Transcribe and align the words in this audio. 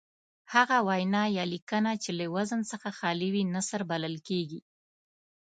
هغه 0.53 0.77
وینا 0.87 1.23
یا 1.37 1.43
لیکنه 1.53 1.91
چې 2.03 2.09
له 2.19 2.25
وزن 2.35 2.61
څخه 2.71 2.89
خالي 2.99 3.29
وي 3.33 3.43
نثر 3.55 3.81
بلل 3.91 4.15
کیږي. 4.27 4.59